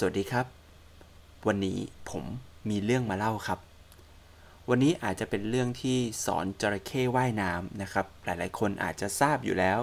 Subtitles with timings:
[0.00, 0.46] สวัสดีครับ
[1.46, 1.78] วันนี้
[2.10, 2.24] ผม
[2.70, 3.58] มีเรื่องมาเล่าครับ
[4.68, 9.78] วันนี้อาจจะเป็นเรื่องที่สอนจระเข้ว่ายน้ำนะครับ หลายๆ คนอาจจะทราบอยู่แล้ว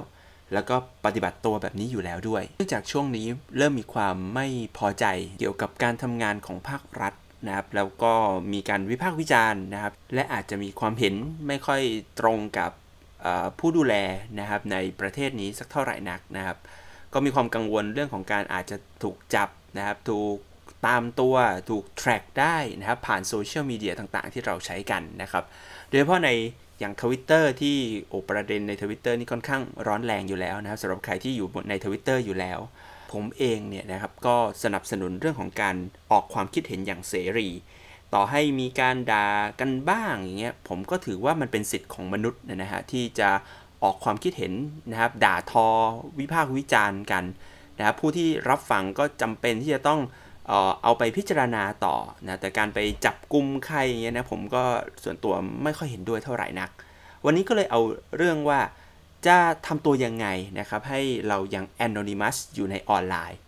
[0.54, 0.76] แล้วก็
[1.06, 4.48] ปฏิบัติตัวแบบนี้อยู่แล้วด้วย เนื่องจากช่วงนี้เริ่มมีความไม่
[4.78, 5.06] พอใจ
[5.40, 7.14] เกี่ยวกับการทำงานของภาครัฐ
[7.48, 8.14] นะครับแล้วก็
[8.54, 11.16] มีการวิพากษ์วิจารณ์นะครับ และอาจจะมีความเห็น
[11.48, 11.82] ไม่ค่อย
[12.20, 12.72] ตรงกับ
[13.60, 13.96] ผู้ดูแล
[14.40, 16.60] นะครับในประเทศนี้สักเท่าไหร่นักนะครับ
[17.16, 20.38] ก็มีความกังวลเรื่องของการอาจจะถูกจับนะครับ ถูก
[20.88, 21.36] ตามตัว
[21.70, 25.44] ถูก track ได้นะครับ ผ่านโซเชียลมีเดียต่างๆ ที่เราใช้กันนะครับ
[25.90, 26.30] โดยเฉพาะใน
[26.80, 27.76] อย่างทวิตเตอร์ที่
[28.10, 32.60] โอประเด็นในทวิตเตอร์นี่ค่อนข้างร้อนแรงอยู่แล้วนะครับสำหรับใครที่อยู่ในทวิตเตอร์อยู่แล้ว
[33.14, 35.76] ผมเองเนี่ยนะครับก็สนับสนุนเรื่องของการ
[36.12, 37.50] ออกความคิดเห็นอย่างเสรี
[38.14, 39.28] ต่อให้มีการด่า
[39.60, 43.30] กันบ้างอย่างเงี้ยผมก็ถือว่ามันเป็นสิทธิ์ของมนุษย์นะฮะที่จะ
[43.86, 44.54] ออกความคิดเห็น
[44.92, 45.68] นะครับ ด่าทอ
[46.20, 47.24] วิพากษ์วิจารณ์กัน
[47.78, 50.00] นะครับผู้ที่รับฟังก็จำเป็นที่จะต้อง
[50.84, 54.64] เอาไปพิจารณาต่อนะแต่การไปจับกลุ่มใครอย่างเงี้ยนะผมก็
[55.04, 56.70] ส่วนตัวไม่ค่อยเห็นด้วยเท่าไหร่นัก
[57.26, 57.82] วันนี้ก็เลยเอา
[58.18, 58.60] เรื่องว่า
[59.28, 60.28] จะทำตัวยังไง
[60.60, 63.40] นะครับ ให้เรายัง anonymous อยู่ในออนไลน์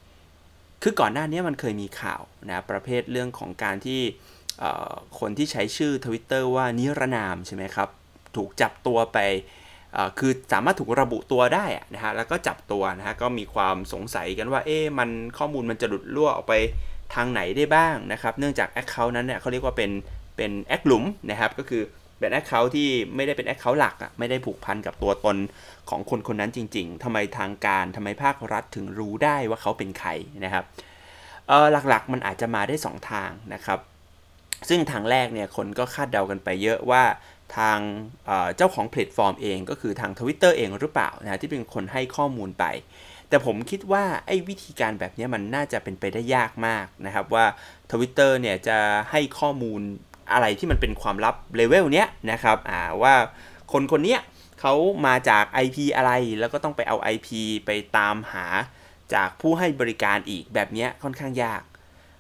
[0.84, 4.02] คือก่อนหน้านี้มันเคยมีข่าวนะประเภทเรื่องของการที่
[5.20, 7.90] คนที่ใช้ชื่อ Twitter ว่านิรนามใช่ไหมครับ
[8.36, 9.20] ถูกจับตัวไป
[10.20, 16.54] คือสามารถถูกระบุตัวได้นะฮะแล้วก็จับตัวนะฮะก็มีความสงสัยกันว่าเอ๊ะมันข้อมูลมันจะหลุดรั่วออกไป
[17.16, 19.92] ทางไหนได้บ้างนะครับ เนื่องจาก Account นั้นเนี่ยเขาเรียกว่าเป็น
[20.38, 21.82] เป็นแอคหลุมนะครับก็คือ
[22.20, 25.38] เป็น account ที่ไม่ได้เป็น account หลักอะไม่ได้ผูกพันกับตัวตน
[25.90, 30.10] ของคนคนนั้นจริง ๆทำไมทางการทำไมภาครัฐถึงรู้ได้ว่าเขาเป็นใคร
[30.46, 30.64] นะครับ
[31.48, 33.80] เออหลักๆมันอาจจะมาได้ 2 ทางนะครับ
[34.70, 37.04] ซึ่งทางแรกเนี่ยคนก็คาดเดากันไปเยอะว่า
[37.58, 37.80] ทาง
[38.58, 42.66] เจ้าของแพลตฟอร์มเองก็คือทาง Twitter เองหรือเปล่านะที่เป็นคนให้ข้อมูลไป
[43.30, 47.46] แต่ผมคิดว่าไอ้วิธีการแบบนี้มันน่าจะเป็นไปได้ยากมากนะครับว่า
[47.92, 48.78] Twitter เนี่ยจะ
[49.12, 49.82] ให้ข้อมูล
[50.34, 52.58] อะไรที่มันเป็นความลับเลเวลเนี้ยนะครับ
[53.04, 53.16] ว่า
[53.72, 54.22] คนคนเนี้ย
[54.62, 54.74] เขา
[55.08, 57.28] มาจาก IP อะไรแล้วก็ต้องไปเอา IP
[57.66, 58.46] ไปตามหา
[59.14, 61.62] จากผู้ให้บริการอีกแบบนี้ค่อนข้างยาก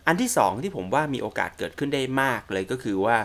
[0.07, 3.17] อันที่ 2 ที่ผมว่ามีโอกาสเกิดขึ้นได้มากเลยก็คือว่า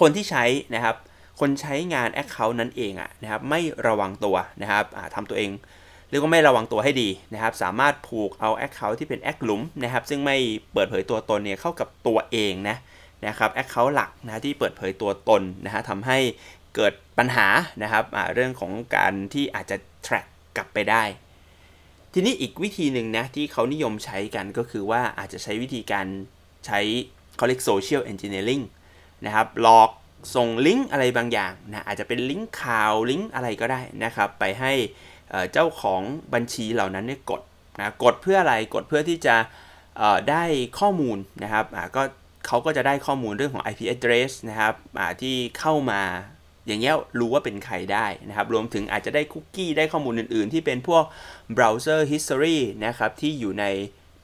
[0.00, 0.96] คนที่ใช้นะครับ
[1.40, 4.84] คนใช้งาน Account นั้นเองอะนะครับไม่ระวังตัวนะครับ
[5.14, 5.50] ทำตัวเอง
[6.10, 10.36] เรียกว่าไม่ระวังตัวให้ดีนะครับ สามารถผูกเอา Account ที่เป็นแอคหลุมนะครับ ซึ่งไม่
[10.72, 12.76] เปิดเผยตัวตนเนี่ยเข้ากับตัวเองนะ
[13.26, 16.18] นะครับ Account หลักนะที่เปิดเผยตัวตนนะฮะทำให้
[16.74, 17.46] เกิดปัญหา
[17.82, 21.02] นะครับเรื่องของการที่อาจจะ track กลับไปได้
[22.12, 26.06] ทีนี้อีกวิธีหนึ่งนะที่เขานิยมใช้กันก็คือว่าอาจจะใช้วิธีการ
[26.66, 26.80] ใช้
[27.36, 28.62] เขาเรียก social engineering
[29.26, 29.90] นะครับหลอก
[30.34, 34.72] ส่งลิงก์อะไรบางอย่างนะอาจจะเป็นลิงก์ข่าวลิงก์อะไรก็ได้นะครับ ไปให้
[35.52, 36.02] เจ้าของ
[36.34, 37.40] บัญชีเหล่านั้นเนี่ยกด
[37.78, 39.36] นะกดเพื่ออะไรกดเพื่อที่จะ
[40.30, 40.44] ได้
[40.78, 41.64] ข้อมูลนะครับ
[41.96, 42.02] ก็
[42.46, 44.74] เขาก็จะได้ข้อมูลเรื่องของ IP address นะครับ
[45.22, 46.02] ที่เข้ามา
[46.66, 51.04] อย่างเงี้ยรู้ว่าเป็นใครได้นะครับ รวมถึงอาจจะได้คุกกี้ได้ข้อมูลอื่นๆ ที่เป็นพวก
[51.56, 53.64] browser history นะครับที่อยู่ใน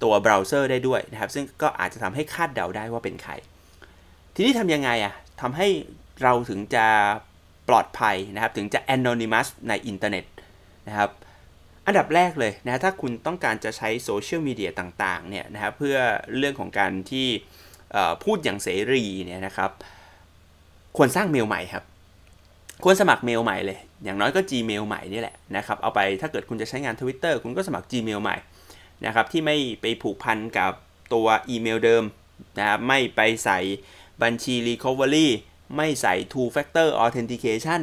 [0.02, 3.32] ตัวเบราว์เซอร์ได้ด้วยนะครับ ซึ่งก็อาจจะทำให้คาดเดาได้ว่าเป็นใคร
[4.38, 5.69] ทีนี้ทำยังไงอะทำให้
[6.22, 6.86] เราถึงจะ
[7.69, 10.24] ปลอดภัยนะครับ ถึงจะ anonymous ในอินเทอร์เน็ต
[10.88, 11.10] นะครับ
[11.86, 15.96] อันดับแรกเลยนะถ้าคุณต้องการจะใช้โซเชียลมีเดียต่างๆเนี่ยนะครับเพื่อ
[16.36, 17.26] เรื่องของการที่
[18.25, 19.70] พูดอย่างเสรีเนี่ยนะครับ
[20.96, 21.84] ควรสร้างเมลใหม่ครับ
[22.84, 28.36] ควรสมัครเมลใหม่เลย อย่างน้อยก็ Gmail ใหม่นี่แหละนะครับ เอาไปถ้าเกิดคุณจะใช้งาน Twitter คุณก็สมัคร Gmail ใหม่
[29.06, 30.72] นะครับที่ไม่ไปผูกพันกับ
[31.12, 32.04] ตัวอีเมลเดิม
[32.58, 33.60] นะครับไม่ไปใส่
[34.22, 35.28] บัญชี Recovery
[35.77, 37.81] ไม่ใส่ Two Factor Authentication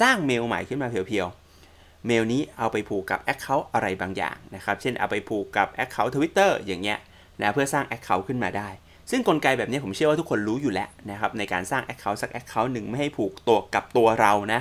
[0.00, 6.98] สร้างเมลใหม่ขึ้นมาเพียวๆ เมลนี้เอาไปผูกกับ Account อะไรบางอย่างนะครับ เช่นเอาไปผูกกับ Account Twitter อย่างเงี้ย
[7.40, 8.68] นะเพื่อสร้าง Account ขึ้นมาได้
[9.10, 14.60] ซึ่งกลไกแบบนี้ผมเชื่อว่าทุกคนรู้อยู่แล้วนะครับในการสร้าง Account สัก Account หนึ่งไม่ให้ผูกตัวกับตัวเรานะ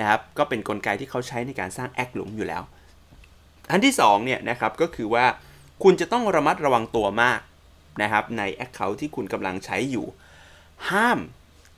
[0.00, 2.62] นะครับก็เป็นนกลไกที่เขาใช้ในการสร้างแอคหลุมอยู่แล้ว
[3.70, 5.24] อันที่2เนี่ยนะครับก็คือว่า
[5.82, 7.40] คุณจะต้องระมัดระวังตัวมาก
[8.02, 10.06] นะครับใน Account ที่คุณกำลังใช้อยู่
[10.90, 11.18] ห้าม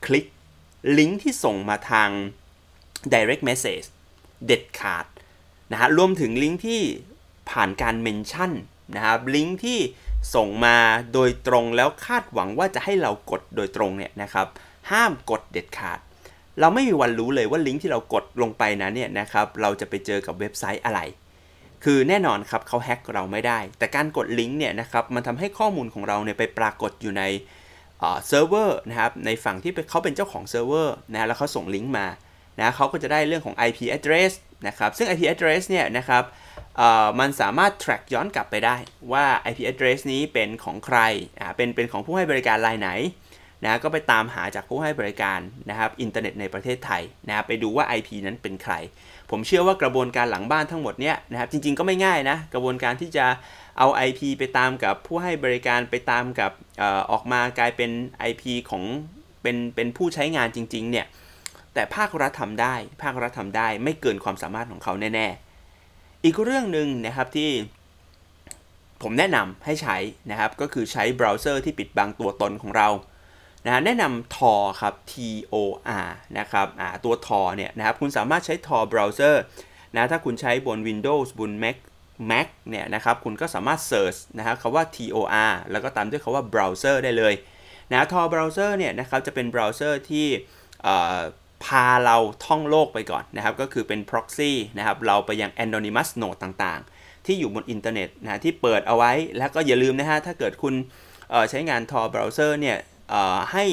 [0.04, 0.26] คลิก
[0.98, 2.10] ลิงก์ที่ส่งมาทาง
[3.12, 3.86] direct message
[4.46, 5.06] เด็ดขาด
[5.72, 6.82] นะฮะรวมถึงลิงก์ที่
[7.50, 8.52] ผ่านการเมนชั่น
[8.94, 9.78] นะครับลิงก์ที่
[10.34, 10.76] ส่งมา
[11.12, 14.46] โดยตรงแล้วคาดหวังว่าจะให้เรากดโดยตรงเนี่ยนะครับ
[14.90, 15.98] ห้ามกดเด็ดขาด
[16.60, 21.00] เราไม่มีวันรู้เลยว่าลิงก์ที่เรากดลงไปนั้นเนี่ยนะครับเราจะไปเจอกับเว็บไซต์อะไร
[21.84, 27.22] คือแน่นอนครับเขาแฮ็กเราไม่ได้ แต่การกดลิงก์เนี่ยนะครับมันทำให้ข้อมูลของเราเนี่ยไปปรากฏอยู่ใน
[28.26, 32.06] เซิร์ฟเวอร์นะครับในฝั่งที่เขาเป็นเจ้าของเซิร์ฟเวอร์นะแล้วเขาส่งลิงก์มา
[32.60, 34.32] นะเขาก็จะได้เรื่องของ IP address
[34.66, 36.24] นะครับซึ่ง IP address เนี่ยนะครับ
[37.20, 38.76] มันสามารถ track ย้อนกลับไปได้
[39.12, 40.98] ว่า IP address นี้เป็นของใคร
[41.56, 42.90] เป็นเป็นของผู้ให้บริการรายไหน
[43.64, 45.40] นะก็ไปตามหาจากผู้ให้บริการ
[45.70, 48.74] นะครับอินเทอร์เน็ตในประเทศไทยนะไปดูว่า IP นั้นเป็นใคร
[49.30, 53.26] ผมเชื่อว่ากระบวนการหลังบ้านทั้งหมดเนี่ยนะครับจริงๆก็ไม่ง่ายนะกระบวนการที่จะ
[53.78, 56.52] เอา IP ไปตามกับผู้ให้บริการไปตามกับ
[56.82, 57.90] อออกมากลายเป็น
[58.30, 58.84] IP ของ
[59.42, 61.06] เป็นเป็นผู้ใช้งานจริงๆเนี่ย
[61.74, 67.50] แต่ภาครัฐทำได้ ภาครัฐทำได้ไม่เกินความสามารถของเขาแน่ๆ อีกเรื่องหนึ่งนะครับที่
[69.02, 69.96] ผมแนะนำให้ใช้
[70.30, 72.88] นะครับก็คือใช้เบราว์เซอร์ที่ปิดบังตัวตนของเรา
[73.68, 75.14] นะแนะนำ Tor ครับ T
[75.52, 75.54] O
[76.06, 76.66] R นะครับ
[77.04, 79.36] ตัว Tor เนี่ยนะครับคุณสามารถใช้ Tor browser
[79.96, 81.76] นะถ้าคุณใช้บน Windows บน Mac
[82.30, 85.26] Mac เนี่ยนะครับคุณก็สามารถ search นะครับคำว่า tor
[85.70, 87.34] แล้วก็ตามด้วยคำว่า browser ได้เลย
[87.90, 90.26] นะ tor browser เนี่ยนะครับจะเป็นเบราว์เซอร์ที่
[91.64, 100.74] พาเราท่องโลกไปก่อนนะครับ ก็คือเป็น proxy นะครับเราไปยัง anonymous node ต่างๆ ที่อยู่บนอินเทอร์เน็ตนะที่เปิดเอาไว้แล้วก็อย่าลืมนะฮะถ้าเกิดคุณ
[101.50, 102.76] ใช้งาน tor browser เนี่ย
[103.52, 103.66] ให้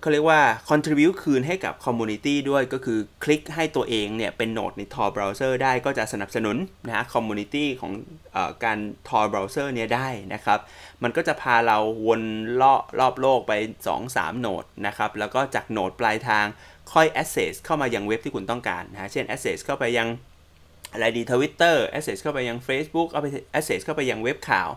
[0.00, 6.56] เขาเรียกว่า contribute คืนให้กับ community ด้วยก็คือคลิกให้ตัวเองเนี่ยเป็นโนดใน Tor browser ได้ก็จะสนับสนุน
[6.86, 7.92] นะฮะ community ของ
[8.36, 8.78] อการ
[9.08, 10.58] Tor browser เนี่ยได้นะครับ
[11.02, 12.22] มันก็จะพาเราวน
[12.62, 13.52] รอบรอบโลกไป
[13.96, 16.46] 2-3 โนดนะครับ แล้วก็จากโนดปลายทาง
[16.92, 20.08] ค่อย access เข้ามายังเว็บที่คุณต้องการนะเช่น access เข้าไปยัง
[20.92, 23.26] อะไรดี Twitter access เข้าไปยัง Facebook เอาไป
[23.58, 24.68] access เข้าไปยังเว็บข่าว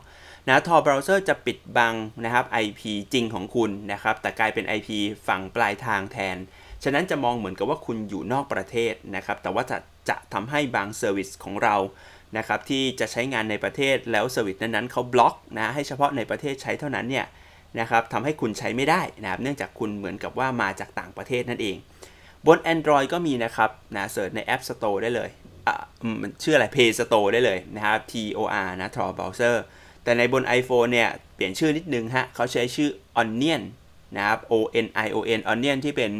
[0.49, 2.81] นะ Tor Browser จะปิดบังนะครับ IP
[3.13, 4.89] จริงของคุณนะครับ แต่กลายเป็น IP
[5.27, 6.37] ฝั่งปลายทางแทน
[6.83, 9.77] ฉะนั้นจะมองเหมือนกับว่าคุณอยู่นอกประเทศนะครับ แต่ว่าจะ
[10.09, 11.75] จะทำให้บาง service ของเรา
[12.37, 17.25] นะครับที่จะใช้งานในประเทศแล้ว service นั้นๆเขาบล็อกนะให้เฉพาะในประเทศใช้เท่านั้นเนี่ย
[17.79, 21.77] นะครับทำให้คุณใช้ไม่ได้นะครับ เนื่องจากคุณเหมือนกับว่ามาจากต่างประเทศนั่นเอง
[22.47, 25.29] บน Android ก็มีนะครับนะเสิร์ชใน App Store ได้เลย
[25.67, 25.75] อะ
[26.21, 29.57] มันชื่ออะไร Play Store ได้เลยนะครับ T O R นะ Tor Browser
[30.07, 32.89] แต่ในบน iPhone เนี่ย เปลี่ยนชื่อนิดนึงฮะเขาใช้ชื่อ
[33.21, 33.61] Onion
[34.15, 34.53] นะครับ O
[34.85, 36.11] N I O N Onion ที่เป็น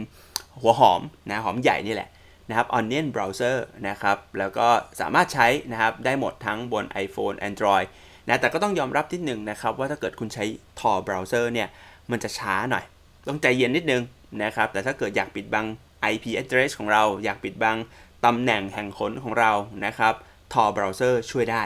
[0.62, 2.10] หัวหอมนะหอมใหญ่นี่แหละ
[2.50, 3.57] นะครับ Onion Browser
[3.88, 4.68] นะครับแล้วก็
[5.00, 7.88] สามารถใช้นะครับได้หมดทั้งบน iPhone Android
[8.28, 10.45] นะแต่ก็ต้องยอมรับนิดนึงนะครับว่าถ้าเกิดคุณใช้
[10.80, 11.68] Tor Browser เนี่ย
[12.12, 12.83] มันจะช้าหน่อย
[13.28, 14.01] ต้องใจเย็นนิดนึง
[14.44, 15.66] นะครับแต่ถ้าเกิดอยากปิดบัง
[16.12, 17.78] IP address ของเรา อยากปิดบัง
[18.25, 19.51] ตำแหน่งแห่งขนของเรา
[19.86, 20.13] นะครับ
[20.54, 21.63] Tor Browser ช่วยได้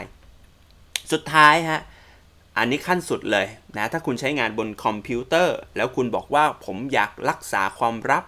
[1.11, 1.81] สุดท้ายฮะ
[2.57, 8.23] อันนี้ขั้นสุดเลยนะถ้าคุณใช้งานบนคอมพิวเตอร์ แล้วคุณบอกว่าผมอยากรักษาความลับ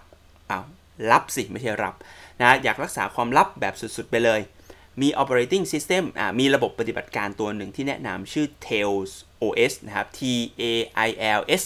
[0.50, 0.64] อ้าว
[1.10, 1.94] ลับสิไม่ใช่รับ
[2.40, 4.40] นะอยากรักษาความลับแบบสุดๆไปเลย
[5.00, 9.10] มี operating system อ่ามีระบบปฏิบัติการตัวหนึ่งที่แนะนำชื่อ Tails
[9.42, 10.20] OS นะครับ T
[10.60, 10.62] A
[11.06, 11.62] I L S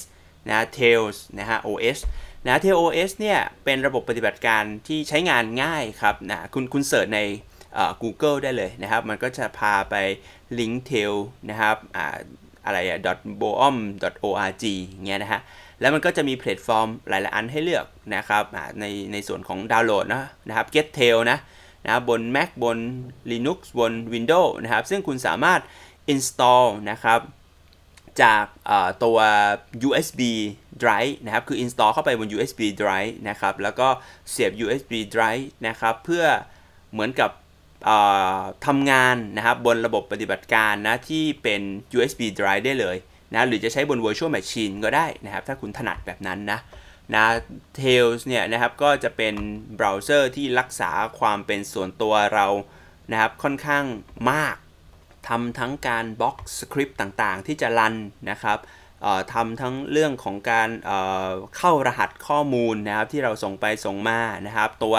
[0.48, 1.98] นะ Tails นะฮะ OS
[2.46, 7.20] นะ Tails OS เนี่ยเป็นระบบปฏิบัติการที่ใช้งานง่ายครับนะคุณคุณเสิร์ชใน
[8.02, 9.94] Google ได้เลยนะครับ มันก็จะพาไป
[10.58, 12.16] link tails นะครับอ่า
[12.68, 12.98] อะไรอะ
[13.40, 13.76] .boom
[14.28, 14.64] .org
[15.06, 15.40] เงี้ยนะฮะ
[15.80, 18.44] แล้วมันก็จะมีแพลตฟอร์มหลาย ๆ อันให้เลือกนะครับ
[18.80, 21.38] ในในส่วนของดาวน์โหลดนะนะครับ Gettail นะ
[21.86, 22.78] นะบน Mac บน
[23.30, 25.60] Linux บน Windows นะครับ ซึ่งคุณสามารถ
[26.12, 27.20] install นะครับ
[28.22, 28.44] จาก
[29.04, 29.18] ตัว
[29.88, 30.20] USB
[30.82, 33.88] drive นะครับ คือ install เข้าไปบน USB drive นะครับ แล้วก็
[34.30, 36.24] เสียบ USB drive นะครับ เพื่อ
[36.92, 37.30] เหมือนกับ
[38.66, 41.62] ทำงานนะครับบนระบบปฏิบัติการนะที่เป็น
[41.96, 42.96] USB drive ได้เลย
[43.32, 46.58] นะหรือจะใช้บน virtual machine ก็ได้นะครับ ถ้าคุณถนัดแบบนั้นนะ
[47.14, 47.24] นะ
[47.80, 49.34] Tails เนี่ยนะครับก็จะเป็น
[49.76, 52.46] เบราว์เซอร์ที่รักษาความเป็นส่วนตัวเรา
[53.12, 53.84] นะครับค่อนข้าง
[54.30, 54.56] มาก
[55.28, 57.94] ทำทั้งการบล็อกสคริปต์ต่างๆ ที่จะรัน
[58.30, 58.58] นะครับ
[59.32, 60.88] ทำทั้งเรื่องของการ
[61.56, 64.96] เข้ารหัสข้อมูลนะครับที่เราส่งไปส่งมานะครับ ตัว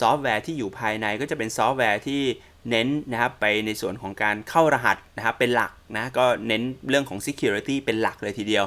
[0.00, 2.22] ซอฟต์แวร์ที่อยู่ภายในก็จะเป็นซอฟต์แวร์ที่
[2.70, 8.66] เน้นนะครับไปในส่วนของการเข้ารหัสนะครับเป็นหลักนะก็เน้นเรื่องของ Security เป็นหลักเลยทีเดียว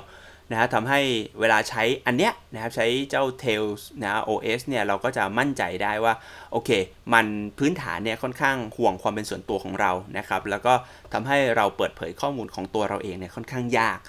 [0.52, 1.00] นะฮะทำให้
[1.40, 6.14] เวลาใช้อันเนี้ยนะครับใช้เจ้า Tails นะ OS เนี่ยเราก็จะมั่นใจได้ว่า
[6.52, 6.70] โอเค
[7.14, 7.26] มัน
[7.58, 10.74] พื้นฐานเนี่ยค่อนข้างห่วงความเป็นส่วนตัวของเรานะครับแล้วก็
[11.14, 14.00] ทำให้เราเปิดเผยข้อมูลของตัวเราเองเนี่ยค่อนข้างยาก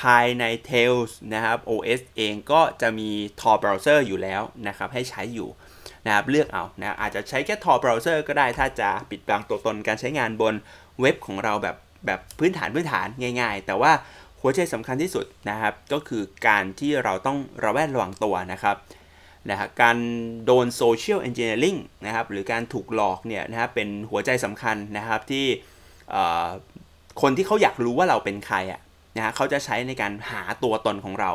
[0.00, 5.48] ภายใน Tails นะครับ OS เองก็จะมี Tor browser อยู่แล้วนะครับให้ใช้อยู่
[6.06, 10.54] นะครับเลือกเอานะอาจจะใช้แค่ Tor browser ก็ได้ถ้าจะปิดบังตัวตนการใช้งานบน
[11.00, 13.06] เว็บของเราแบบแบบพื้นฐานพื้นฐาน
[13.40, 13.92] ง่าย ๆ แต่ว่า
[14.40, 18.76] หัวใจสำคัญที่สุดนะครับก็คือการที่เราต้องระแวดระวังตัวนะครับ
[19.50, 19.96] นะฮะการ
[20.44, 25.46] โดน social engineering นะครับหรือการถูกหลอกเนี่ยนะครับเป็นหัวใจสำคัญนะครับที่
[27.22, 28.80] คนที่เขาอยากรู้ว่าเราเป็นใครอะ
[29.16, 31.30] นะฮะเขาจะใช้ในการหาตัวตนของเรา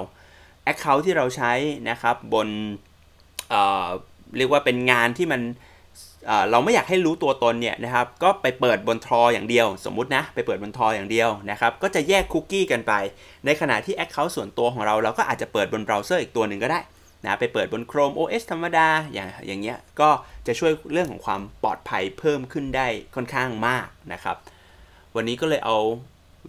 [0.71, 1.53] Account ที่เราใช้
[1.89, 3.53] นะครับบน
[4.37, 5.41] เรียกว่าเป็นงานที่มัน
[6.51, 12.93] เราไม่อยากให้รู้ตัวตนเนี่ยนะครับ ก็ไปเปิดบนทรออย่างเดียว สมมุตินะไปเปิดบนทรออย่างเดียวนะครับ ก็จะแยกคุกกี้กันไป
[13.45, 16.79] ในขณะที่ Account ส่วนตัวของเราเราก็อาจจะเปิดบนเบราว์เซอร์อีกตัวหนึ่งก็ได้
[17.25, 20.09] นะไปเปิดบน Chrome OS ธรรมดาอย่างอย่างเงี้ยก็
[20.47, 24.37] จะช่วยเรื่องของความปลอดภัยเพิ่มขึ้นได้ค่อนข้างมากนะครับ
[25.15, 25.77] วันนี้ก็เลยเอา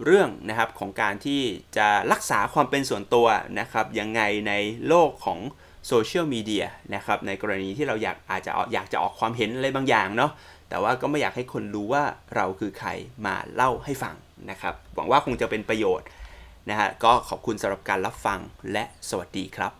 [0.03, 1.41] เรื่องนะครับของการที่
[1.77, 3.27] จะรักษาความเป็นส่วนตัว
[3.59, 4.53] นะครับยังไงใน
[4.87, 5.39] โลกของ
[5.87, 6.65] โซเชียลมีเดีย
[6.95, 10.31] นะครับในกรณีที่เราอยากอาจจะอยากจะออกความเห็นอะไรบางอย่างเนาะ
[10.69, 12.03] แต่ว่าก็ไม่อยากให้คนรู้ว่า
[12.35, 12.89] เราคือใคร
[13.25, 14.15] มาเล่าให้ฟัง
[14.49, 16.07] นะครับ หวังว่าคงจะเป็นประโยชน์
[16.69, 18.39] นะฮะก็ขอบคุณสำหรับการรับฟัง
[18.71, 19.78] และสวัสดีครับ